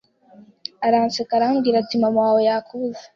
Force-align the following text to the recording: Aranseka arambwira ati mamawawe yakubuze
Aranseka 0.85 1.31
arambwira 1.35 1.75
ati 1.79 1.95
mamawawe 2.01 2.41
yakubuze 2.49 3.03